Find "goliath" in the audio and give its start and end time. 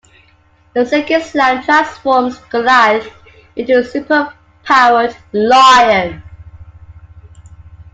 2.49-3.05